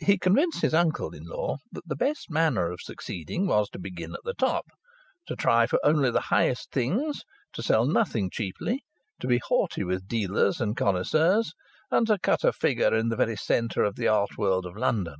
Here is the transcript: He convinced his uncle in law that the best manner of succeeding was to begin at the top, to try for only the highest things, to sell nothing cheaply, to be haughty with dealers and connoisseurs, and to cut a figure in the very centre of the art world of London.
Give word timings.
He 0.00 0.18
convinced 0.18 0.62
his 0.62 0.74
uncle 0.74 1.14
in 1.14 1.22
law 1.24 1.58
that 1.70 1.86
the 1.86 1.94
best 1.94 2.28
manner 2.28 2.72
of 2.72 2.80
succeeding 2.80 3.46
was 3.46 3.70
to 3.70 3.78
begin 3.78 4.12
at 4.12 4.24
the 4.24 4.34
top, 4.34 4.64
to 5.26 5.36
try 5.36 5.68
for 5.68 5.78
only 5.84 6.10
the 6.10 6.22
highest 6.32 6.72
things, 6.72 7.22
to 7.52 7.62
sell 7.62 7.86
nothing 7.86 8.28
cheaply, 8.28 8.82
to 9.20 9.28
be 9.28 9.38
haughty 9.38 9.84
with 9.84 10.08
dealers 10.08 10.60
and 10.60 10.76
connoisseurs, 10.76 11.52
and 11.92 12.08
to 12.08 12.18
cut 12.18 12.42
a 12.42 12.52
figure 12.52 12.92
in 12.92 13.08
the 13.08 13.14
very 13.14 13.36
centre 13.36 13.84
of 13.84 13.94
the 13.94 14.08
art 14.08 14.36
world 14.36 14.66
of 14.66 14.76
London. 14.76 15.18